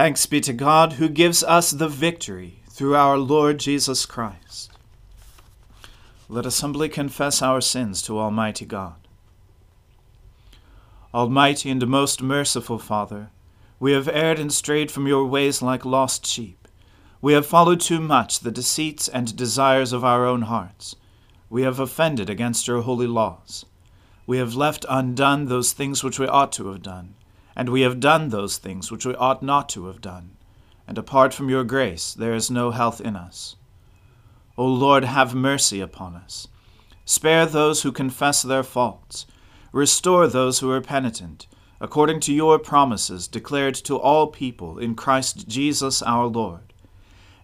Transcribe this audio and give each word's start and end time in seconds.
Thanks 0.00 0.24
be 0.24 0.40
to 0.40 0.54
God 0.54 0.94
who 0.94 1.10
gives 1.10 1.44
us 1.44 1.72
the 1.72 1.86
victory 1.86 2.62
through 2.70 2.96
our 2.96 3.18
Lord 3.18 3.58
Jesus 3.58 4.06
Christ. 4.06 4.72
Let 6.26 6.46
us 6.46 6.62
humbly 6.62 6.88
confess 6.88 7.42
our 7.42 7.60
sins 7.60 8.00
to 8.04 8.18
Almighty 8.18 8.64
God. 8.64 8.94
Almighty 11.12 11.68
and 11.68 11.86
most 11.86 12.22
merciful 12.22 12.78
Father, 12.78 13.28
we 13.78 13.92
have 13.92 14.08
erred 14.08 14.38
and 14.38 14.50
strayed 14.50 14.90
from 14.90 15.06
your 15.06 15.26
ways 15.26 15.60
like 15.60 15.84
lost 15.84 16.24
sheep. 16.24 16.66
We 17.20 17.34
have 17.34 17.44
followed 17.44 17.82
too 17.82 18.00
much 18.00 18.40
the 18.40 18.50
deceits 18.50 19.06
and 19.06 19.36
desires 19.36 19.92
of 19.92 20.02
our 20.02 20.24
own 20.24 20.42
hearts. 20.48 20.96
We 21.50 21.60
have 21.64 21.78
offended 21.78 22.30
against 22.30 22.66
your 22.66 22.80
holy 22.80 23.06
laws. 23.06 23.66
We 24.26 24.38
have 24.38 24.54
left 24.54 24.86
undone 24.88 25.44
those 25.44 25.74
things 25.74 26.02
which 26.02 26.18
we 26.18 26.26
ought 26.26 26.52
to 26.52 26.68
have 26.68 26.80
done 26.80 27.16
and 27.56 27.68
we 27.68 27.82
have 27.82 28.00
done 28.00 28.28
those 28.28 28.58
things 28.58 28.90
which 28.90 29.04
we 29.04 29.14
ought 29.16 29.42
not 29.42 29.68
to 29.70 29.86
have 29.86 30.00
done, 30.00 30.36
and 30.86 30.98
apart 30.98 31.34
from 31.34 31.48
your 31.48 31.64
grace 31.64 32.14
there 32.14 32.34
is 32.34 32.50
no 32.50 32.70
health 32.70 33.00
in 33.00 33.16
us. 33.16 33.56
O 34.56 34.66
Lord, 34.66 35.04
have 35.04 35.34
mercy 35.34 35.80
upon 35.80 36.14
us. 36.14 36.48
Spare 37.04 37.46
those 37.46 37.82
who 37.82 37.92
confess 37.92 38.42
their 38.42 38.62
faults. 38.62 39.26
Restore 39.72 40.26
those 40.26 40.58
who 40.58 40.70
are 40.70 40.80
penitent, 40.80 41.46
according 41.80 42.20
to 42.20 42.32
your 42.32 42.58
promises 42.58 43.26
declared 43.26 43.74
to 43.74 43.96
all 43.96 44.26
people 44.26 44.78
in 44.78 44.94
Christ 44.94 45.48
Jesus 45.48 46.02
our 46.02 46.26
Lord. 46.26 46.72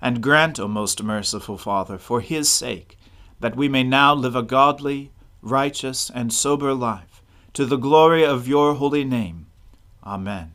And 0.00 0.23
grant, 0.23 0.60
O 0.60 0.68
most 0.68 1.02
merciful 1.02 1.56
Father, 1.56 1.98
for 1.98 2.20
his 2.20 2.50
sake, 2.50 2.98
that 3.40 3.56
we 3.56 3.68
may 3.68 3.82
now 3.82 4.14
live 4.14 4.36
a 4.36 4.42
godly, 4.42 5.10
righteous, 5.40 6.10
and 6.10 6.32
sober 6.32 6.74
life, 6.74 7.23
to 7.54 7.64
the 7.64 7.76
glory 7.76 8.24
of 8.24 8.46
your 8.46 8.74
holy 8.74 9.04
name 9.04 9.45
Amen. 10.06 10.52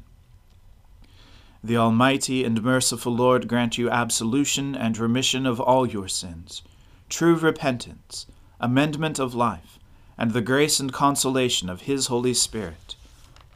The 1.61 1.75
Almighty 1.75 2.45
and 2.45 2.63
merciful 2.63 3.13
Lord 3.13 3.49
grant 3.49 3.77
you 3.77 3.89
absolution 3.89 4.75
and 4.75 4.97
remission 4.97 5.45
of 5.45 5.59
all 5.59 5.85
your 5.85 6.07
sins, 6.07 6.63
true 7.09 7.35
repentance, 7.35 8.25
amendment 8.61 9.19
of 9.19 9.35
life, 9.35 9.77
and 10.17 10.31
the 10.31 10.41
grace 10.41 10.79
and 10.79 10.93
consolation 10.93 11.69
of 11.69 11.81
His 11.81 12.07
Holy 12.07 12.33
Spirit. 12.33 12.95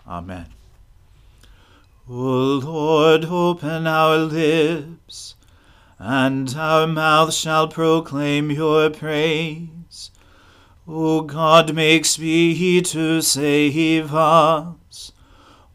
Amen. 0.06 0.48
O 2.10 2.14
Lord, 2.14 3.26
open 3.26 3.88
our 3.88 4.18
lips, 4.18 5.36
and 5.98 6.54
our 6.56 6.86
mouth 6.86 7.34
shall 7.34 7.70
proclaim 7.70 8.52
your 8.52 8.90
praise. 8.90 10.12
O 10.88 11.22
God, 11.22 11.74
make 11.74 12.06
speed 12.06 12.86
to 12.86 13.22
save 13.22 14.14
us. 14.14 14.76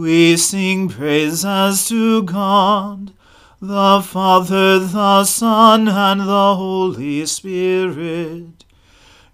we 0.00 0.36
sing 0.36 0.88
praises 0.88 1.88
to 1.88 2.22
God, 2.22 3.12
the 3.60 4.02
Father, 4.02 4.78
the 4.78 5.24
Son, 5.24 5.88
and 5.88 6.20
the 6.20 6.54
Holy 6.54 7.24
Spirit. 7.24 8.64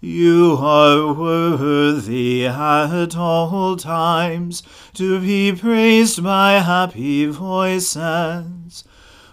You 0.00 0.56
are 0.60 1.12
worthy 1.12 2.46
at 2.46 3.16
all 3.16 3.76
times 3.76 4.62
to 4.94 5.20
be 5.20 5.52
praised 5.52 6.22
by 6.22 6.52
happy 6.54 7.26
voices. 7.26 8.84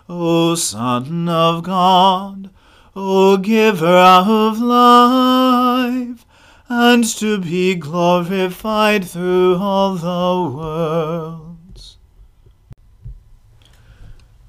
O 0.07 0.55
Son 0.55 1.29
of 1.29 1.63
God, 1.63 2.49
O 2.95 3.37
Giver 3.37 3.85
of 3.85 4.59
life, 4.59 6.25
and 6.71 7.03
to 7.03 7.39
be 7.39 7.73
glorified 7.73 9.03
through 9.03 9.57
all 9.57 9.95
the 9.95 10.55
worlds. 10.55 11.97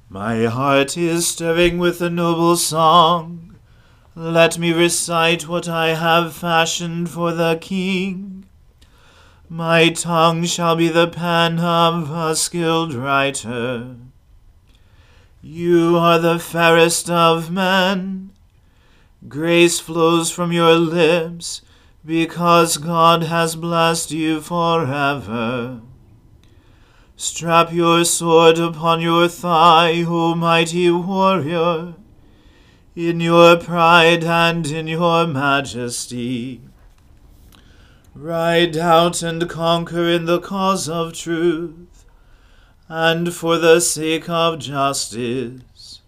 My 0.07 0.45
heart 0.45 0.95
is 0.95 1.27
stirring 1.27 1.79
with 1.79 1.99
a 1.99 2.11
noble 2.11 2.57
song. 2.57 3.55
Let 4.15 4.59
me 4.59 4.71
recite 4.71 5.47
what 5.47 5.67
I 5.67 5.95
have 5.95 6.35
fashioned 6.35 7.09
for 7.09 7.31
the 7.31 7.57
King. 7.59 8.45
My 9.49 9.89
tongue 9.89 10.45
shall 10.45 10.75
be 10.75 10.89
the 10.89 11.07
pen 11.07 11.57
of 11.59 12.11
a 12.11 12.35
skilled 12.35 12.93
writer. 12.93 13.95
You 15.41 15.97
are 15.97 16.19
the 16.19 16.37
fairest 16.37 17.09
of 17.09 17.49
men. 17.49 18.29
Grace 19.27 19.79
flows 19.79 20.29
from 20.29 20.51
your 20.51 20.75
lips 20.75 21.63
because 22.05 22.77
God 22.77 23.23
has 23.23 23.55
blessed 23.55 24.11
you 24.11 24.41
forever. 24.41 25.81
Strap 27.15 27.71
your 27.71 28.03
sword 28.03 28.57
upon 28.57 29.01
your 29.01 29.27
thigh, 29.27 30.03
O 30.07 30.33
mighty 30.33 30.89
warrior, 30.89 31.93
in 32.95 33.19
your 33.19 33.55
pride 33.57 34.23
and 34.23 34.65
in 34.65 34.87
your 34.87 35.27
majesty. 35.27 36.61
Ride 38.15 38.75
out 38.75 39.21
and 39.21 39.47
conquer 39.47 40.09
in 40.09 40.25
the 40.25 40.39
cause 40.39 40.89
of 40.89 41.13
truth, 41.13 42.05
and 42.89 43.31
for 43.31 43.59
the 43.59 43.79
sake 43.79 44.27
of 44.27 44.57
justice. 44.57 46.01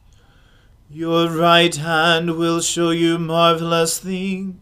Your 0.89 1.29
right 1.29 1.75
hand 1.75 2.35
will 2.37 2.59
show 2.61 2.89
you 2.89 3.19
marvelous 3.19 3.99
things 3.99 4.55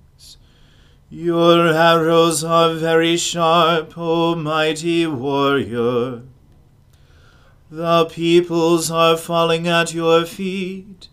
your 1.13 1.67
arrows 1.67 2.41
are 2.41 2.73
very 2.73 3.17
sharp, 3.17 3.97
O 3.97 4.33
mighty 4.33 5.05
warrior. 5.05 6.21
The 7.69 8.05
peoples 8.05 8.89
are 8.89 9.17
falling 9.17 9.67
at 9.67 9.93
your 9.93 10.25
feet, 10.25 11.09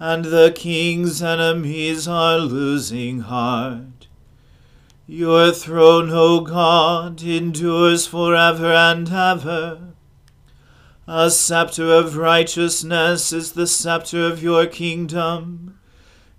and 0.00 0.24
the 0.24 0.52
king's 0.52 1.22
enemies 1.22 2.08
are 2.08 2.38
losing 2.38 3.20
heart. 3.20 4.08
Your 5.06 5.52
throne, 5.52 6.10
O 6.10 6.40
God, 6.40 7.22
endures 7.22 8.08
forever 8.08 8.72
and 8.72 9.08
ever. 9.12 9.78
A 11.06 11.30
scepter 11.30 11.92
of 11.92 12.16
righteousness 12.16 13.32
is 13.32 13.52
the 13.52 13.68
scepter 13.68 14.26
of 14.26 14.42
your 14.42 14.66
kingdom 14.66 15.78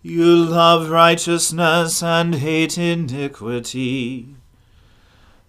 you 0.05 0.35
love 0.35 0.91
righteousness 0.91 2.03
and 2.03 2.35
hate 2.35 2.77
iniquity. 2.77 4.35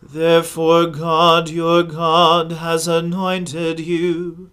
Therefore, 0.02 0.86
God 0.86 1.50
your 1.50 1.82
God 1.82 2.52
has 2.52 2.88
anointed 2.88 3.80
you 3.80 4.50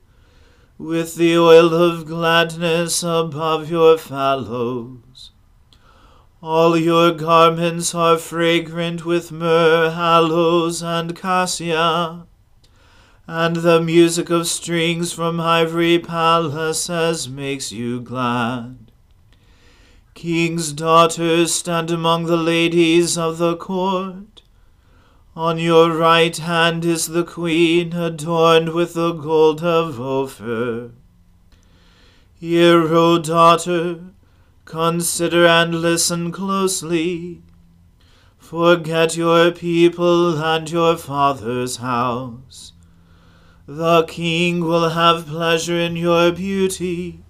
with 0.77 1.15
the 1.15 1.37
oil 1.37 1.73
of 1.73 2.05
gladness 2.05 3.01
above 3.01 3.71
your 3.71 3.97
fellows. 3.97 5.31
All 6.41 6.75
your 6.77 7.13
garments 7.13 7.95
are 7.95 8.17
fragrant 8.17 9.05
with 9.05 9.31
myrrh, 9.31 9.89
aloes, 9.89 10.83
and 10.83 11.15
cassia, 11.15 12.25
and 13.25 13.55
the 13.55 13.79
music 13.79 14.29
of 14.29 14.47
strings 14.47 15.13
from 15.13 15.39
ivory 15.39 15.97
palaces 15.97 17.29
makes 17.29 17.71
you 17.71 18.01
glad. 18.01 18.82
King's 20.13 20.73
daughters, 20.73 21.53
stand 21.53 21.89
among 21.89 22.25
the 22.25 22.37
ladies 22.37 23.17
of 23.17 23.39
the 23.39 23.55
court. 23.55 24.43
On 25.35 25.57
your 25.57 25.91
right 25.91 26.37
hand 26.37 26.85
is 26.85 27.07
the 27.07 27.23
queen, 27.23 27.93
adorned 27.93 28.69
with 28.69 28.93
the 28.93 29.13
gold 29.13 29.63
of 29.63 29.99
Ophir. 29.99 30.91
Hear, 32.39 32.93
O 32.93 33.17
daughter, 33.17 34.01
consider 34.65 35.47
and 35.47 35.81
listen 35.81 36.31
closely. 36.31 37.41
Forget 38.37 39.17
your 39.17 39.51
people 39.51 40.37
and 40.37 40.69
your 40.69 40.95
father's 40.95 41.77
house. 41.77 42.73
The 43.65 44.03
king 44.03 44.65
will 44.65 44.89
have 44.89 45.25
pleasure 45.25 45.79
in 45.79 45.95
your 45.95 46.31
beauty. 46.31 47.22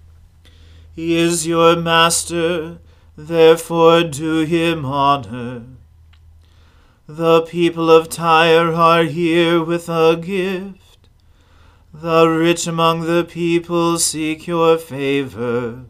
He 0.94 1.16
is 1.16 1.46
your 1.46 1.74
master, 1.74 2.78
therefore 3.16 4.04
do 4.04 4.44
him 4.44 4.84
honor. 4.84 5.64
The 7.08 7.42
people 7.42 7.90
of 7.90 8.08
Tyre 8.08 8.72
are 8.72 9.02
here 9.02 9.62
with 9.62 9.88
a 9.88 10.16
gift. 10.16 11.08
The 11.92 12.28
rich 12.28 12.66
among 12.66 13.02
the 13.02 13.24
people 13.24 13.98
seek 13.98 14.46
your 14.46 14.78
favor. 14.78 15.84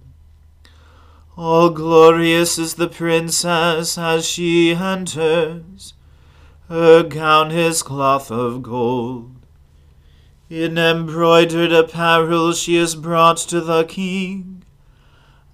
All 1.37 1.69
glorious 1.69 2.59
is 2.59 2.75
the 2.75 2.89
princess 2.89 3.99
as 3.99 4.27
she 4.27 4.75
enters. 4.75 5.93
Her 6.69 7.03
gown 7.03 7.51
is 7.51 7.83
cloth 7.83 8.31
of 8.31 8.63
gold. 8.63 9.37
In 10.49 10.79
embroidered 10.79 11.73
apparel 11.73 12.53
she 12.53 12.77
is 12.77 12.95
brought 12.95 13.37
to 13.49 13.61
the 13.61 13.85
king. 13.85 14.63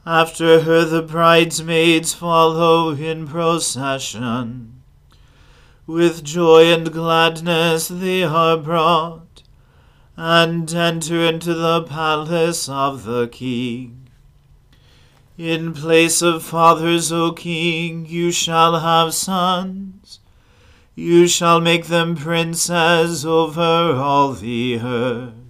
After 0.06 0.62
her 0.62 0.84
the 0.86 1.02
bridesmaids 1.02 2.14
follow 2.14 2.90
in 2.90 3.26
procession. 3.28 4.82
With 5.86 6.24
joy 6.24 6.72
and 6.72 6.90
gladness 6.90 7.88
they 7.88 8.24
are 8.24 8.56
brought, 8.56 9.42
and 10.16 10.72
enter 10.72 11.20
into 11.20 11.52
the 11.52 11.82
palace 11.82 12.68
of 12.68 13.04
the 13.04 13.28
king. 13.28 14.08
In 15.36 15.74
place 15.74 16.22
of 16.22 16.42
fathers, 16.42 17.10
O 17.12 17.32
king, 17.32 18.06
you 18.06 18.30
shall 18.30 18.80
have 18.80 19.12
sons. 19.14 20.20
You 20.94 21.26
shall 21.26 21.60
make 21.60 21.86
them 21.86 22.16
princes 22.16 23.24
over 23.24 23.94
all 23.96 24.32
the 24.32 24.78
earth. 24.78 25.49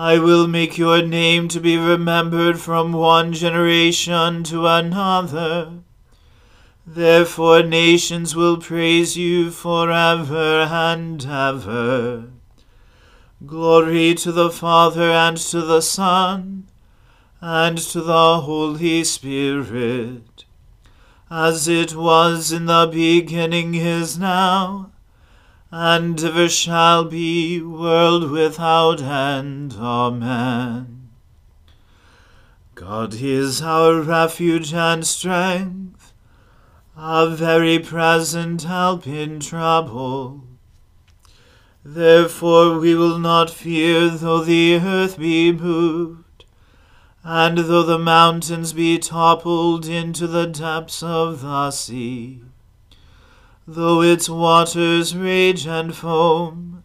I 0.00 0.20
will 0.20 0.46
make 0.46 0.78
your 0.78 1.02
name 1.02 1.48
to 1.48 1.58
be 1.58 1.76
remembered 1.76 2.60
from 2.60 2.92
one 2.92 3.32
generation 3.32 4.44
to 4.44 4.64
another 4.68 5.72
Therefore 6.86 7.64
nations 7.64 8.36
will 8.36 8.58
praise 8.58 9.16
you 9.16 9.50
forever 9.50 10.68
and 10.70 11.26
ever. 11.26 12.30
Glory 13.44 14.14
to 14.14 14.30
the 14.30 14.50
Father 14.50 15.10
and 15.10 15.36
to 15.36 15.62
the 15.62 15.80
Son 15.80 16.68
and 17.40 17.76
to 17.78 18.00
the 18.00 18.42
Holy 18.42 19.02
Spirit, 19.02 20.44
as 21.28 21.66
it 21.66 21.96
was 21.96 22.52
in 22.52 22.66
the 22.66 22.88
beginning 22.92 23.74
is 23.74 24.16
now, 24.16 24.92
and 25.70 26.22
ever 26.22 26.48
shall 26.48 27.04
be, 27.04 27.60
world 27.60 28.30
without 28.30 29.02
end. 29.02 29.74
Amen. 29.78 31.10
God 32.74 33.14
is 33.14 33.60
our 33.60 34.00
refuge 34.00 34.72
and 34.72 35.06
strength 35.06 35.98
a 37.00 37.30
very 37.30 37.78
present 37.78 38.62
help 38.64 39.06
in 39.06 39.38
trouble. 39.38 40.42
Therefore 41.84 42.80
we 42.80 42.96
will 42.96 43.18
not 43.18 43.50
fear 43.50 44.10
though 44.10 44.42
the 44.42 44.74
earth 44.76 45.16
be 45.16 45.52
moved, 45.52 46.44
and 47.22 47.58
though 47.58 47.84
the 47.84 48.00
mountains 48.00 48.72
be 48.72 48.98
toppled 48.98 49.86
into 49.86 50.26
the 50.26 50.46
depths 50.46 51.00
of 51.02 51.40
the 51.40 51.70
sea, 51.70 52.42
though 53.70 54.00
its 54.00 54.30
waters 54.30 55.14
rage 55.14 55.66
and 55.66 55.94
foam, 55.94 56.82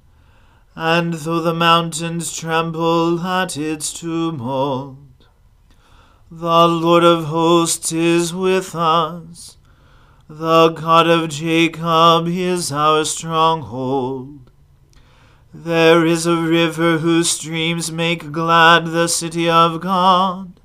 and 0.75 1.13
though 1.13 1.39
the 1.39 1.53
mountains 1.53 2.35
tremble 2.35 3.21
at 3.21 3.55
its 3.55 3.93
tumult. 3.93 4.97
The 6.29 6.67
Lord 6.67 7.05
of 7.05 7.25
hosts 7.25 7.93
is 7.93 8.33
with 8.33 8.75
us. 8.75 9.55
The 10.27 10.69
God 10.71 11.07
of 11.07 11.29
Jacob 11.29 12.27
is 12.27 12.69
our 12.69 13.05
stronghold. 13.05 14.51
There 15.53 16.05
is 16.05 16.25
a 16.25 16.35
river 16.35 16.97
whose 16.97 17.29
streams 17.29 17.93
make 17.93 18.33
glad 18.33 18.87
the 18.87 19.07
city 19.07 19.49
of 19.49 19.79
God, 19.79 20.59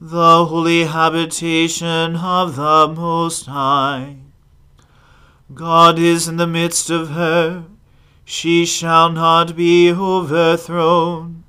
the 0.00 0.44
holy 0.44 0.84
habitation 0.84 2.14
of 2.14 2.54
the 2.54 2.94
Most 2.94 3.46
High. 3.46 4.18
God 5.54 5.98
is 5.98 6.26
in 6.26 6.38
the 6.38 6.46
midst 6.46 6.90
of 6.90 7.10
her, 7.10 7.66
she 8.24 8.66
shall 8.66 9.10
not 9.12 9.54
be 9.54 9.92
overthrown. 9.92 11.44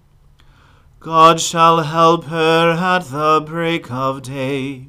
God 1.00 1.42
shall 1.42 1.82
help 1.82 2.26
her 2.26 2.72
at 2.74 3.06
the 3.06 3.42
break 3.44 3.90
of 3.92 4.22
day. 4.22 4.88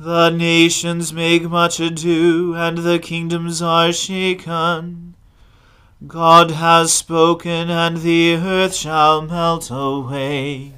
The 0.00 0.30
nations 0.30 1.12
make 1.12 1.44
much 1.44 1.78
ado, 1.78 2.54
and 2.56 2.78
the 2.78 2.98
kingdoms 2.98 3.62
are 3.62 3.92
shaken. 3.92 5.14
God 6.06 6.50
has 6.50 6.92
spoken, 6.92 7.70
and 7.70 7.98
the 7.98 8.34
earth 8.34 8.74
shall 8.74 9.22
melt 9.22 9.70
away. 9.70 10.72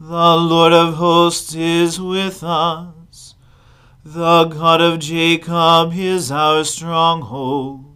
The 0.00 0.36
Lord 0.36 0.72
of 0.72 0.94
hosts 0.94 1.54
is 1.54 2.00
with 2.00 2.42
us. 2.42 2.95
The 4.08 4.44
God 4.44 4.80
of 4.80 5.00
Jacob 5.00 5.92
is 5.92 6.30
our 6.30 6.62
stronghold. 6.62 7.86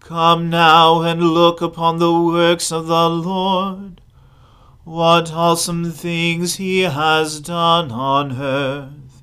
Come 0.00 0.50
now 0.50 1.02
and 1.02 1.22
look 1.22 1.60
upon 1.60 2.00
the 2.00 2.12
works 2.12 2.72
of 2.72 2.88
the 2.88 3.08
Lord 3.08 4.00
what 4.82 5.30
awesome 5.32 5.92
things 5.92 6.56
he 6.56 6.80
has 6.80 7.38
done 7.38 7.92
on 7.92 8.32
earth. 8.32 9.22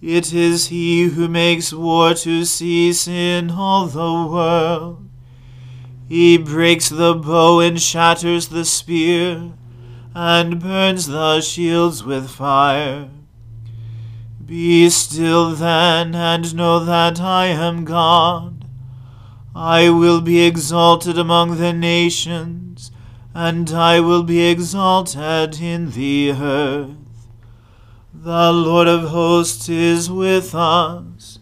It 0.00 0.32
is 0.32 0.68
he 0.68 1.08
who 1.08 1.26
makes 1.26 1.72
war 1.72 2.14
to 2.14 2.44
cease 2.44 3.08
in 3.08 3.50
all 3.50 3.88
the 3.88 4.30
world. 4.32 5.04
He 6.08 6.38
breaks 6.38 6.88
the 6.88 7.16
bow 7.16 7.58
and 7.58 7.82
shatters 7.82 8.46
the 8.46 8.64
spear, 8.64 9.50
and 10.14 10.60
burns 10.60 11.08
the 11.08 11.40
shields 11.40 12.04
with 12.04 12.30
fire. 12.30 13.10
Be 14.50 14.90
still 14.90 15.52
then, 15.54 16.16
and 16.16 16.56
know 16.56 16.80
that 16.84 17.20
I 17.20 17.46
am 17.46 17.84
God. 17.84 18.64
I 19.54 19.90
will 19.90 20.20
be 20.20 20.40
exalted 20.44 21.16
among 21.16 21.58
the 21.58 21.72
nations 21.72 22.90
and 23.32 23.70
I 23.70 24.00
will 24.00 24.24
be 24.24 24.40
exalted 24.50 25.60
in 25.60 25.92
the 25.92 26.32
earth. 26.32 26.96
The 28.12 28.50
Lord 28.52 28.88
of 28.88 29.10
hosts 29.10 29.68
is 29.68 30.10
with 30.10 30.52
us. 30.52 31.38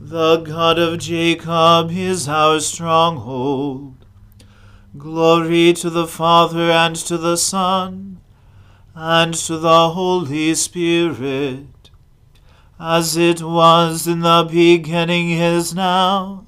The 0.00 0.36
God 0.36 0.78
of 0.78 1.00
Jacob 1.00 1.90
is 1.90 2.28
our 2.28 2.60
stronghold. 2.60 4.04
Glory 4.96 5.72
to 5.72 5.90
the 5.90 6.06
Father 6.06 6.70
and 6.70 6.94
to 6.94 7.18
the 7.18 7.36
Son 7.36 8.20
and 8.94 9.34
to 9.34 9.58
the 9.58 9.90
Holy 9.90 10.54
Spirit, 10.54 11.66
as 12.78 13.16
it 13.16 13.42
was 13.42 14.06
in 14.06 14.20
the 14.20 14.48
beginning 14.50 15.30
is 15.30 15.74
now 15.74 16.46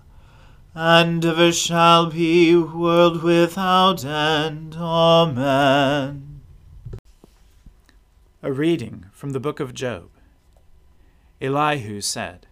and 0.80 1.24
ever 1.24 1.50
shall 1.50 2.06
be, 2.06 2.54
world 2.54 3.20
without 3.20 4.04
end. 4.04 4.76
Amen. 4.76 6.40
A 8.44 8.52
reading 8.52 9.06
from 9.10 9.30
the 9.30 9.40
book 9.40 9.58
of 9.58 9.74
Job. 9.74 10.08
Elihu 11.40 12.00
said, 12.00 12.46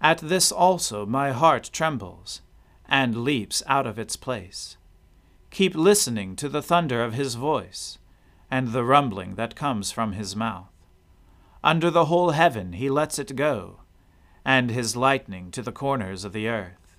At 0.00 0.18
this 0.18 0.50
also 0.50 1.04
my 1.04 1.32
heart 1.32 1.68
trembles, 1.70 2.40
and 2.88 3.24
leaps 3.24 3.62
out 3.66 3.86
of 3.86 3.98
its 3.98 4.16
place. 4.16 4.78
Keep 5.50 5.74
listening 5.74 6.34
to 6.36 6.48
the 6.48 6.62
thunder 6.62 7.02
of 7.02 7.12
his 7.12 7.34
voice, 7.34 7.98
and 8.50 8.68
the 8.68 8.84
rumbling 8.84 9.34
that 9.34 9.54
comes 9.54 9.92
from 9.92 10.12
his 10.12 10.34
mouth. 10.34 10.70
Under 11.66 11.90
the 11.90 12.04
whole 12.04 12.30
heaven 12.30 12.74
he 12.74 12.88
lets 12.88 13.18
it 13.18 13.34
go, 13.34 13.80
and 14.44 14.70
his 14.70 14.94
lightning 14.94 15.50
to 15.50 15.62
the 15.62 15.72
corners 15.72 16.22
of 16.22 16.32
the 16.32 16.46
earth. 16.46 16.96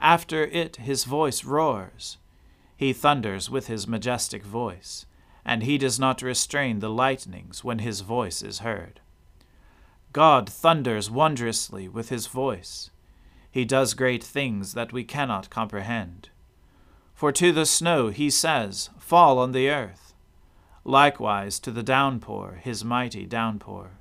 After 0.00 0.46
it 0.46 0.76
his 0.76 1.04
voice 1.04 1.44
roars. 1.44 2.16
He 2.78 2.94
thunders 2.94 3.50
with 3.50 3.66
his 3.66 3.86
majestic 3.86 4.42
voice, 4.42 5.04
and 5.44 5.62
he 5.62 5.76
does 5.76 6.00
not 6.00 6.22
restrain 6.22 6.78
the 6.78 6.88
lightnings 6.88 7.62
when 7.62 7.80
his 7.80 8.00
voice 8.00 8.40
is 8.40 8.60
heard. 8.60 9.00
God 10.14 10.48
thunders 10.48 11.10
wondrously 11.10 11.86
with 11.86 12.08
his 12.08 12.26
voice. 12.26 12.88
He 13.50 13.66
does 13.66 13.92
great 13.92 14.24
things 14.24 14.72
that 14.72 14.94
we 14.94 15.04
cannot 15.04 15.50
comprehend. 15.50 16.30
For 17.14 17.32
to 17.32 17.52
the 17.52 17.66
snow 17.66 18.08
he 18.08 18.30
says, 18.30 18.88
Fall 18.98 19.38
on 19.38 19.52
the 19.52 19.68
earth. 19.68 20.13
Likewise 20.84 21.58
to 21.60 21.70
the 21.70 21.82
downpour, 21.82 22.60
his 22.62 22.84
mighty 22.84 23.26
downpour. 23.26 23.92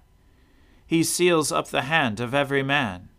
He 0.86 1.04
seals 1.04 1.52
up 1.52 1.70
the 1.70 1.84
hand 1.84 2.20
of 2.20 2.34
every 2.34 2.64
man, 2.64 3.10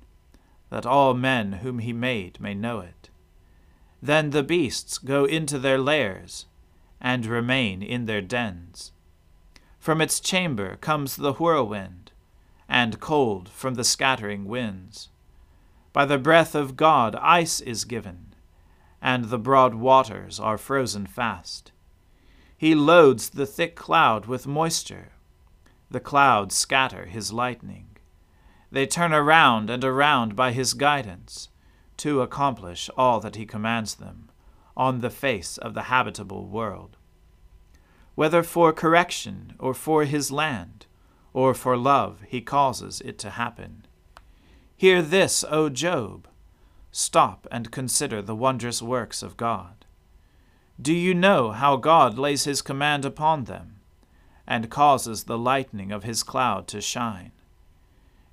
that 0.70 0.86
all 0.86 1.14
men 1.14 1.54
whom 1.54 1.78
he 1.78 1.92
made 1.92 2.40
may 2.40 2.54
know 2.54 2.80
it. 2.80 3.08
Then 4.02 4.30
the 4.30 4.42
beasts 4.42 4.98
go 4.98 5.24
into 5.24 5.58
their 5.58 5.78
lairs, 5.78 6.46
and 7.00 7.26
remain 7.26 7.82
in 7.82 8.06
their 8.06 8.20
dens. 8.20 8.92
From 9.78 10.00
its 10.00 10.20
chamber 10.20 10.76
comes 10.76 11.16
the 11.16 11.34
whirlwind, 11.34 12.12
and 12.68 13.00
cold 13.00 13.48
from 13.48 13.74
the 13.74 13.84
scattering 13.84 14.44
winds. 14.44 15.08
By 15.92 16.04
the 16.04 16.18
breath 16.18 16.54
of 16.54 16.76
God 16.76 17.16
ice 17.16 17.60
is 17.60 17.84
given 17.84 18.34
and 19.04 19.26
the 19.26 19.38
broad 19.38 19.74
waters 19.74 20.40
are 20.40 20.56
frozen 20.56 21.06
fast. 21.06 21.72
He 22.64 22.74
loads 22.74 23.28
the 23.28 23.44
thick 23.44 23.76
cloud 23.76 24.24
with 24.24 24.46
moisture. 24.46 25.12
The 25.90 26.00
clouds 26.00 26.54
scatter 26.54 27.04
his 27.04 27.30
lightning. 27.30 27.98
They 28.70 28.86
turn 28.86 29.12
around 29.12 29.68
and 29.68 29.84
around 29.84 30.34
by 30.34 30.52
his 30.52 30.72
guidance 30.72 31.50
to 31.98 32.22
accomplish 32.22 32.88
all 32.96 33.20
that 33.20 33.36
he 33.36 33.44
commands 33.44 33.96
them 33.96 34.30
on 34.78 35.02
the 35.02 35.10
face 35.10 35.58
of 35.58 35.74
the 35.74 35.92
habitable 35.92 36.46
world. 36.46 36.96
Whether 38.14 38.42
for 38.42 38.72
correction 38.72 39.52
or 39.58 39.74
for 39.74 40.06
his 40.06 40.32
land, 40.32 40.86
or 41.34 41.52
for 41.52 41.76
love, 41.76 42.22
he 42.26 42.40
causes 42.40 43.02
it 43.04 43.18
to 43.18 43.30
happen. 43.32 43.84
Hear 44.74 45.02
this, 45.02 45.44
O 45.50 45.68
Job 45.68 46.26
Stop 46.90 47.46
and 47.52 47.70
consider 47.70 48.22
the 48.22 48.34
wondrous 48.34 48.80
works 48.80 49.22
of 49.22 49.36
God. 49.36 49.83
Do 50.80 50.92
you 50.92 51.14
know 51.14 51.52
how 51.52 51.76
God 51.76 52.18
lays 52.18 52.44
his 52.44 52.62
command 52.62 53.04
upon 53.04 53.44
them, 53.44 53.80
and 54.46 54.70
causes 54.70 55.24
the 55.24 55.38
lightning 55.38 55.92
of 55.92 56.04
his 56.04 56.22
cloud 56.22 56.66
to 56.68 56.80
shine? 56.80 57.32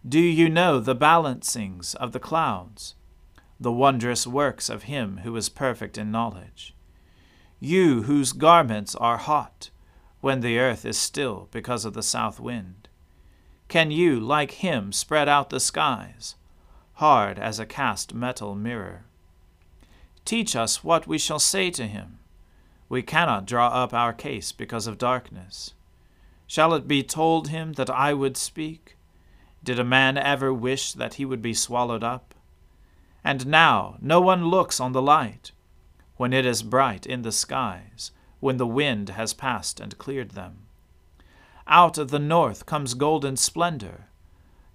Do 0.07 0.19
you 0.19 0.49
know 0.49 0.79
the 0.79 0.95
balancings 0.95 1.95
of 1.95 2.11
the 2.11 2.19
clouds, 2.19 2.95
the 3.59 3.71
wondrous 3.71 4.25
works 4.25 4.69
of 4.69 4.83
him 4.83 5.21
who 5.23 5.35
is 5.35 5.49
perfect 5.49 5.97
in 5.97 6.11
knowledge? 6.11 6.75
You 7.59 8.03
whose 8.03 8.33
garments 8.33 8.95
are 8.95 9.17
hot, 9.17 9.69
when 10.19 10.41
the 10.41 10.57
earth 10.57 10.85
is 10.85 10.97
still 10.97 11.47
because 11.51 11.85
of 11.85 11.93
the 11.93 12.03
south 12.03 12.39
wind. 12.39 12.87
Can 13.67 13.91
you, 13.91 14.19
like 14.19 14.51
him, 14.51 14.91
spread 14.91 15.29
out 15.29 15.49
the 15.49 15.59
skies? 15.59 16.35
hard 17.01 17.39
as 17.39 17.57
a 17.57 17.65
cast 17.65 18.13
metal 18.13 18.53
mirror. 18.53 19.03
Teach 20.23 20.55
us 20.55 20.83
what 20.83 21.07
we 21.07 21.17
shall 21.17 21.39
say 21.39 21.71
to 21.71 21.87
him. 21.87 22.19
We 22.91 23.01
cannot 23.01 23.45
draw 23.45 23.67
up 23.67 23.93
our 23.93 24.11
case 24.11 24.51
because 24.51 24.85
of 24.85 24.97
darkness. 24.97 25.73
Shall 26.45 26.73
it 26.73 26.89
be 26.89 27.03
told 27.03 27.47
him 27.47 27.71
that 27.73 27.89
I 27.89 28.13
would 28.13 28.35
speak? 28.35 28.97
Did 29.63 29.79
a 29.79 29.85
man 29.85 30.17
ever 30.17 30.53
wish 30.53 30.91
that 30.91 31.13
he 31.13 31.23
would 31.23 31.41
be 31.41 31.53
swallowed 31.53 32.03
up? 32.03 32.35
And 33.23 33.47
now 33.47 33.95
no 34.01 34.19
one 34.19 34.49
looks 34.49 34.81
on 34.81 34.91
the 34.91 35.01
light, 35.01 35.53
when 36.17 36.33
it 36.33 36.45
is 36.45 36.63
bright 36.63 37.05
in 37.05 37.21
the 37.21 37.31
skies, 37.31 38.11
when 38.41 38.57
the 38.57 38.67
wind 38.67 39.11
has 39.11 39.33
passed 39.33 39.79
and 39.79 39.97
cleared 39.97 40.31
them. 40.31 40.63
Out 41.67 41.97
of 41.97 42.11
the 42.11 42.19
north 42.19 42.65
comes 42.65 42.93
golden 42.93 43.37
splendor 43.37 44.07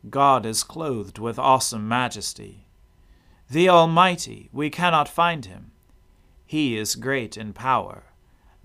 God 0.08 0.46
is 0.46 0.64
clothed 0.64 1.18
with 1.18 1.38
awesome 1.38 1.86
majesty. 1.86 2.64
The 3.50 3.68
Almighty, 3.68 4.48
we 4.54 4.70
cannot 4.70 5.06
find 5.06 5.44
him. 5.44 5.72
He 6.46 6.76
is 6.76 6.94
great 6.94 7.36
in 7.36 7.52
power. 7.52 8.04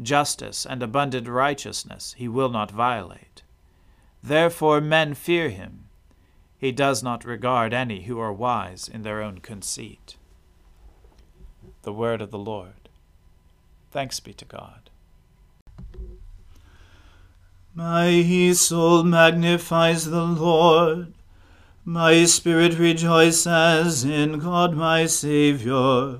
Justice 0.02 0.66
and 0.66 0.82
abundant 0.82 1.28
righteousness 1.28 2.16
he 2.18 2.28
will 2.28 2.50
not 2.50 2.72
violate. 2.72 3.44
Therefore 4.24 4.80
men 4.80 5.14
fear 5.16 5.50
him. 5.50 5.86
He 6.58 6.72
does 6.72 7.02
not 7.02 7.26
regard 7.26 7.74
any 7.74 8.04
who 8.04 8.20
are 8.20 8.32
wise 8.32 8.88
in 8.88 9.02
their 9.02 9.22
own 9.22 9.40
conceit. 9.40 10.16
The 11.82 11.92
word 11.92 12.22
of 12.22 12.30
the 12.30 12.38
Lord. 12.38 12.90
Thanks 13.90 14.20
be 14.20 14.34
to 14.34 14.46
God. 14.46 14.90
My 17.74 18.52
soul 18.52 19.04
magnifies 19.04 20.06
the 20.06 20.24
Lord. 20.24 21.14
My 21.84 22.26
spirit 22.26 22.78
rejoices 22.78 24.04
in 24.04 24.38
God 24.38 24.76
my 24.76 25.08
Saviour, 25.08 26.20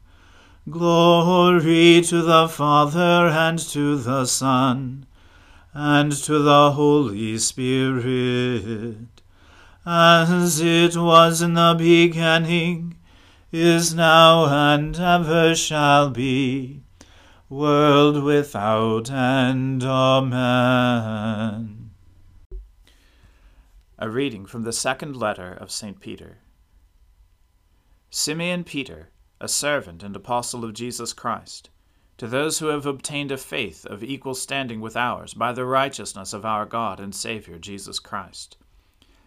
Glory 0.69 2.01
to 2.01 2.21
the 2.21 2.47
Father 2.47 3.27
and 3.27 3.57
to 3.57 3.95
the 3.97 4.25
Son 4.25 5.07
and 5.73 6.11
to 6.11 6.37
the 6.37 6.73
Holy 6.73 7.39
Spirit, 7.39 9.21
as 9.83 10.61
it 10.61 10.95
was 10.95 11.41
in 11.41 11.55
the 11.55 11.73
beginning, 11.75 12.95
is 13.51 13.95
now, 13.95 14.45
and 14.45 14.99
ever 14.99 15.55
shall 15.55 16.11
be, 16.11 16.83
world 17.49 18.23
without 18.23 19.09
end. 19.09 19.83
Amen. 19.83 21.01
A 23.97 24.09
reading 24.09 24.45
from 24.45 24.61
the 24.61 24.73
second 24.73 25.15
letter 25.15 25.51
of 25.53 25.71
St. 25.71 25.99
Peter. 25.99 26.37
Simeon 28.11 28.63
Peter, 28.63 29.10
a 29.41 29.47
servant 29.47 30.03
and 30.03 30.15
apostle 30.15 30.63
of 30.63 30.73
Jesus 30.73 31.13
Christ, 31.13 31.71
to 32.17 32.27
those 32.27 32.59
who 32.59 32.67
have 32.67 32.85
obtained 32.85 33.31
a 33.31 33.37
faith 33.37 33.87
of 33.87 34.03
equal 34.03 34.35
standing 34.35 34.79
with 34.79 34.95
ours 34.95 35.33
by 35.33 35.51
the 35.51 35.65
righteousness 35.65 36.31
of 36.31 36.45
our 36.45 36.63
God 36.67 36.99
and 36.99 37.15
Saviour 37.15 37.57
Jesus 37.57 37.97
Christ. 37.97 38.55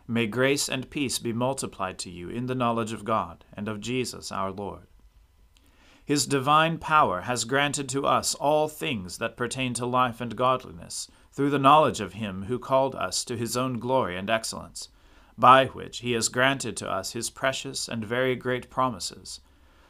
May 0.06 0.28
grace 0.28 0.68
and 0.68 0.88
peace 0.88 1.18
be 1.18 1.32
multiplied 1.32 1.98
to 1.98 2.10
you 2.10 2.28
in 2.28 2.46
the 2.46 2.54
knowledge 2.54 2.92
of 2.92 3.04
God 3.04 3.44
and 3.54 3.66
of 3.66 3.80
Jesus 3.80 4.30
our 4.30 4.52
Lord. 4.52 4.86
His 6.04 6.26
divine 6.26 6.78
power 6.78 7.22
has 7.22 7.44
granted 7.44 7.88
to 7.88 8.06
us 8.06 8.36
all 8.36 8.68
things 8.68 9.18
that 9.18 9.36
pertain 9.36 9.74
to 9.74 9.86
life 9.86 10.20
and 10.20 10.36
godliness 10.36 11.10
through 11.32 11.50
the 11.50 11.58
knowledge 11.58 12.00
of 12.00 12.12
him 12.12 12.44
who 12.44 12.60
called 12.60 12.94
us 12.94 13.24
to 13.24 13.36
his 13.36 13.56
own 13.56 13.80
glory 13.80 14.16
and 14.16 14.30
excellence, 14.30 14.90
by 15.36 15.66
which 15.66 15.98
he 15.98 16.12
has 16.12 16.28
granted 16.28 16.76
to 16.76 16.88
us 16.88 17.14
his 17.14 17.30
precious 17.30 17.88
and 17.88 18.04
very 18.04 18.36
great 18.36 18.70
promises, 18.70 19.40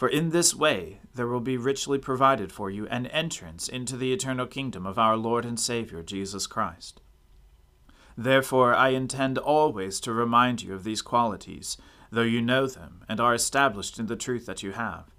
For 0.00 0.08
in 0.08 0.30
this 0.30 0.54
way 0.54 1.02
there 1.14 1.26
will 1.26 1.40
be 1.40 1.58
richly 1.58 1.98
provided 1.98 2.52
for 2.52 2.70
you 2.70 2.88
an 2.88 3.04
entrance 3.08 3.68
into 3.68 3.98
the 3.98 4.14
eternal 4.14 4.46
kingdom 4.46 4.86
of 4.86 4.98
our 4.98 5.14
Lord 5.14 5.44
and 5.44 5.60
Saviour 5.60 6.02
Jesus 6.02 6.46
Christ. 6.46 7.02
Therefore 8.16 8.74
I 8.74 8.88
intend 8.88 9.36
always 9.36 10.00
to 10.00 10.14
remind 10.14 10.62
you 10.62 10.72
of 10.72 10.84
these 10.84 11.02
qualities, 11.02 11.76
though 12.10 12.22
you 12.22 12.40
know 12.40 12.66
them 12.66 13.04
and 13.10 13.20
are 13.20 13.34
established 13.34 13.98
in 13.98 14.06
the 14.06 14.16
truth 14.16 14.46
that 14.46 14.62
you 14.62 14.72
have. 14.72 15.14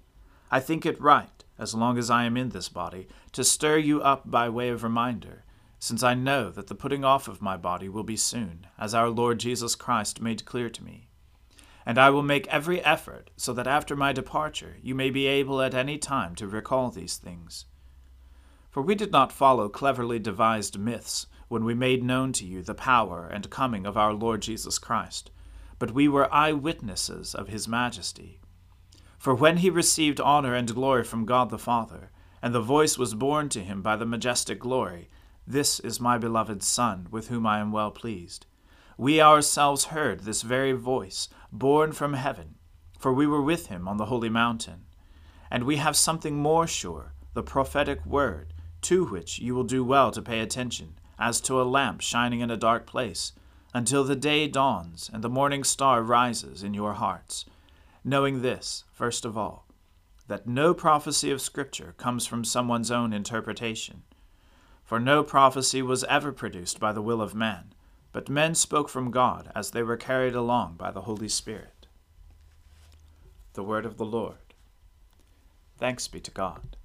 I 0.50 0.58
think 0.58 0.84
it 0.84 1.00
right, 1.00 1.44
as 1.60 1.76
long 1.76 1.96
as 1.96 2.10
I 2.10 2.24
am 2.24 2.36
in 2.36 2.48
this 2.48 2.68
body, 2.68 3.06
to 3.34 3.44
stir 3.44 3.78
you 3.78 4.02
up 4.02 4.28
by 4.28 4.48
way 4.48 4.68
of 4.68 4.82
reminder, 4.82 5.44
since 5.78 6.02
I 6.02 6.14
know 6.14 6.50
that 6.50 6.66
the 6.66 6.74
putting 6.74 7.04
off 7.04 7.28
of 7.28 7.40
my 7.40 7.56
body 7.56 7.88
will 7.88 8.02
be 8.02 8.16
soon, 8.16 8.66
as 8.76 8.94
our 8.94 9.10
Lord 9.10 9.38
Jesus 9.38 9.76
Christ 9.76 10.20
made 10.20 10.44
clear 10.44 10.68
to 10.70 10.82
me. 10.82 11.06
And 11.84 11.98
I 11.98 12.10
will 12.10 12.22
make 12.22 12.46
every 12.46 12.80
effort 12.84 13.30
so 13.36 13.52
that 13.54 13.66
after 13.66 13.96
my 13.96 14.12
departure 14.12 14.76
you 14.82 14.94
may 14.94 15.10
be 15.10 15.26
able 15.26 15.60
at 15.60 15.74
any 15.74 15.98
time 15.98 16.34
to 16.36 16.46
recall 16.46 16.90
these 16.90 17.16
things. 17.16 17.66
For 18.70 18.82
we 18.82 18.94
did 18.94 19.12
not 19.12 19.32
follow 19.32 19.68
cleverly 19.68 20.18
devised 20.18 20.78
myths 20.78 21.26
when 21.48 21.64
we 21.64 21.74
made 21.74 22.02
known 22.02 22.32
to 22.32 22.46
you 22.46 22.62
the 22.62 22.74
power 22.74 23.26
and 23.26 23.50
coming 23.50 23.84
of 23.84 23.96
our 23.96 24.14
Lord 24.14 24.42
Jesus 24.42 24.78
Christ, 24.78 25.30
but 25.78 25.90
we 25.90 26.08
were 26.08 26.32
eye 26.32 26.52
witnesses 26.52 27.34
of 27.34 27.48
his 27.48 27.68
majesty. 27.68 28.40
For 29.18 29.34
when 29.34 29.58
he 29.58 29.68
received 29.68 30.20
honor 30.20 30.54
and 30.54 30.74
glory 30.74 31.04
from 31.04 31.26
God 31.26 31.50
the 31.50 31.58
Father, 31.58 32.10
and 32.40 32.54
the 32.54 32.60
voice 32.60 32.96
was 32.96 33.14
borne 33.14 33.48
to 33.50 33.60
him 33.60 33.82
by 33.82 33.96
the 33.96 34.06
majestic 34.06 34.58
glory, 34.58 35.10
This 35.46 35.78
is 35.80 36.00
my 36.00 36.16
beloved 36.16 36.62
Son, 36.62 37.06
with 37.10 37.28
whom 37.28 37.46
I 37.46 37.58
am 37.58 37.72
well 37.72 37.90
pleased 37.90 38.46
we 38.98 39.20
ourselves 39.20 39.86
heard 39.86 40.20
this 40.20 40.42
very 40.42 40.72
voice, 40.72 41.28
borne 41.50 41.92
from 41.92 42.14
heaven, 42.14 42.56
for 42.98 43.12
we 43.12 43.26
were 43.26 43.42
with 43.42 43.66
him 43.66 43.88
on 43.88 43.96
the 43.96 44.06
holy 44.06 44.28
mountain. 44.28 44.84
And 45.50 45.64
we 45.64 45.76
have 45.76 45.96
something 45.96 46.36
more 46.36 46.66
sure, 46.66 47.14
the 47.34 47.42
prophetic 47.42 48.04
word, 48.04 48.52
to 48.82 49.04
which 49.06 49.38
you 49.38 49.54
will 49.54 49.64
do 49.64 49.84
well 49.84 50.10
to 50.10 50.22
pay 50.22 50.40
attention, 50.40 50.98
as 51.18 51.40
to 51.42 51.60
a 51.60 51.64
lamp 51.64 52.00
shining 52.00 52.40
in 52.40 52.50
a 52.50 52.56
dark 52.56 52.86
place, 52.86 53.32
until 53.74 54.04
the 54.04 54.16
day 54.16 54.46
dawns 54.48 55.10
and 55.12 55.22
the 55.22 55.28
morning 55.28 55.64
star 55.64 56.02
rises 56.02 56.62
in 56.62 56.74
your 56.74 56.94
hearts. 56.94 57.44
Knowing 58.04 58.42
this, 58.42 58.84
first 58.92 59.24
of 59.24 59.38
all, 59.38 59.66
that 60.28 60.46
no 60.46 60.74
prophecy 60.74 61.30
of 61.30 61.40
Scripture 61.40 61.94
comes 61.96 62.26
from 62.26 62.44
someone's 62.44 62.90
own 62.90 63.12
interpretation. 63.12 64.02
For 64.84 65.00
no 65.00 65.22
prophecy 65.22 65.80
was 65.82 66.04
ever 66.04 66.32
produced 66.32 66.78
by 66.78 66.92
the 66.92 67.02
will 67.02 67.22
of 67.22 67.34
man 67.34 67.72
but 68.12 68.28
men 68.28 68.54
spoke 68.54 68.88
from 68.88 69.10
God 69.10 69.50
as 69.54 69.70
they 69.70 69.82
were 69.82 69.96
carried 69.96 70.34
along 70.34 70.74
by 70.76 70.90
the 70.90 71.02
Holy 71.02 71.28
Spirit. 71.28 71.86
The 73.54 73.62
Word 73.62 73.86
of 73.86 73.96
the 73.96 74.04
Lord. 74.04 74.36
Thanks 75.78 76.06
be 76.08 76.20
to 76.20 76.30
God. 76.30 76.76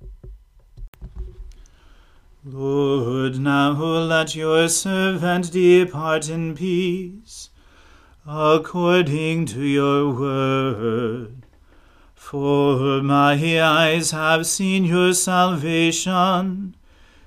Lord, 2.46 3.40
now 3.40 3.72
let 3.74 4.34
your 4.34 4.70
servant 4.70 5.52
depart 5.52 6.30
in 6.30 6.56
peace, 6.56 7.50
according 8.26 9.48
to 9.48 9.66
your 9.66 10.14
word. 10.14 11.46
For 12.16 13.02
my 13.02 13.62
eyes 13.62 14.12
have 14.12 14.48
seen 14.48 14.86
your 14.86 15.14
salvation 15.14 16.77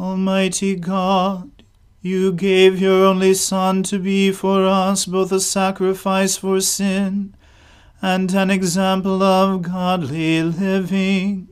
Almighty 0.00 0.76
God, 0.76 1.62
you 2.00 2.32
gave 2.32 2.80
your 2.80 3.04
only 3.04 3.34
Son 3.34 3.82
to 3.82 3.98
be 3.98 4.32
for 4.32 4.64
us 4.64 5.04
both 5.04 5.30
a 5.30 5.40
sacrifice 5.40 6.38
for 6.38 6.58
sin 6.62 7.34
and 8.00 8.32
an 8.32 8.50
example 8.50 9.22
of 9.22 9.60
godly 9.60 10.42
living. 10.42 11.48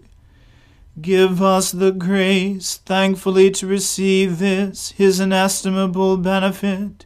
Give 0.98 1.42
us 1.42 1.72
the 1.72 1.92
grace 1.92 2.78
thankfully 2.78 3.50
to 3.50 3.66
receive 3.66 4.38
this, 4.38 4.92
his 4.92 5.20
inestimable 5.20 6.16
benefit 6.16 7.04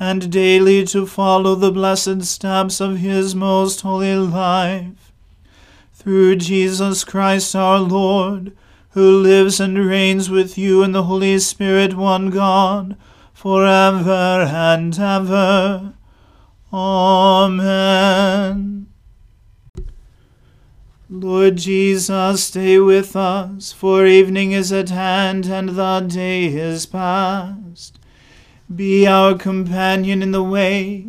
and 0.00 0.32
daily 0.32 0.84
to 0.86 1.06
follow 1.06 1.54
the 1.54 1.70
blessed 1.70 2.24
steps 2.24 2.80
of 2.80 2.96
his 2.96 3.36
most 3.36 3.82
holy 3.82 4.16
life. 4.16 5.12
Through 5.94 6.36
Jesus 6.36 7.04
Christ 7.04 7.54
our 7.54 7.78
Lord, 7.78 8.56
who 8.92 9.18
lives 9.20 9.58
and 9.58 9.78
reigns 9.78 10.28
with 10.28 10.56
you 10.58 10.82
in 10.82 10.92
the 10.92 11.04
Holy 11.04 11.38
Spirit, 11.38 11.94
one 11.94 12.30
God, 12.30 12.96
for 13.32 13.66
ever 13.66 14.46
and 14.50 14.98
ever. 14.98 15.94
Amen. 16.72 17.72
Lord 21.08 21.56
Jesus, 21.56 22.44
stay 22.44 22.78
with 22.78 23.16
us, 23.16 23.72
for 23.72 24.06
evening 24.06 24.52
is 24.52 24.72
at 24.72 24.88
hand 24.90 25.46
and 25.46 25.70
the 25.70 26.00
day 26.00 26.46
is 26.46 26.86
past. 26.86 27.98
Be 28.74 29.06
our 29.06 29.36
companion 29.36 30.22
in 30.22 30.32
the 30.32 30.42
way, 30.42 31.08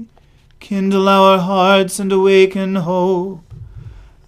kindle 0.60 1.08
our 1.08 1.39
hearts 1.39 2.00
and 2.00 2.12
awaken 2.12 2.76
hope, 2.76 3.42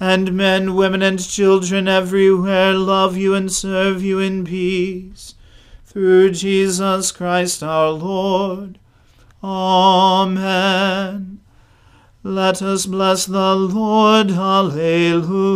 and 0.00 0.32
men, 0.32 0.74
women, 0.74 1.02
and 1.02 1.22
children 1.22 1.86
everywhere 1.86 2.72
love 2.72 3.18
you 3.18 3.34
and 3.34 3.52
serve 3.52 4.02
you 4.02 4.18
in 4.18 4.46
peace. 4.46 5.34
Through 5.84 6.30
Jesus 6.30 7.12
Christ 7.12 7.62
our 7.62 7.90
Lord. 7.90 8.78
Amen. 9.44 11.40
Let 12.22 12.62
us 12.62 12.86
bless 12.86 13.26
the 13.26 13.54
Lord. 13.54 14.30
Alleluia. 14.30 15.50